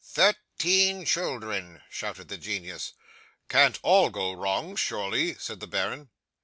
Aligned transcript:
'"Thirteen 0.03 1.05
children," 1.05 1.79
shouted 1.87 2.27
the 2.27 2.37
genius. 2.39 2.93
'"Can't 3.49 3.77
all 3.83 4.09
go 4.09 4.31
wrong, 4.33 4.75
surely," 4.75 5.35
said 5.35 5.59
the 5.59 5.67
baron. 5.67 6.09